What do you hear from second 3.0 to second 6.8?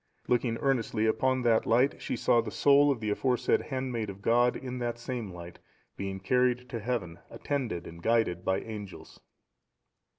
the aforesaid handmaid of God in that same light, being carried to